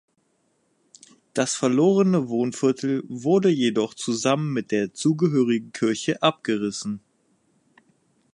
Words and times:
Das 1.35 1.53
verlorene 1.53 2.27
Wohnviertel 2.27 3.03
wurde 3.07 3.49
jedoch 3.49 3.93
zusammen 3.93 4.51
mit 4.51 4.71
der 4.71 4.95
zugehörigen 4.95 5.73
Kirche 5.73 6.23
abgerissen. 6.23 7.01